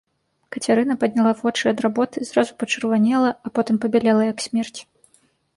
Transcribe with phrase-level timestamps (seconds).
[0.53, 4.79] Кацярына падняла вочы ад работы, зразу пачырванела, а потым пабялела як смерць.